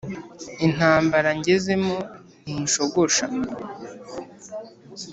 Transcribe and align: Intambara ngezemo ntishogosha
Intambara 0.65 1.29
ngezemo 1.37 1.97
ntishogosha 2.43 3.25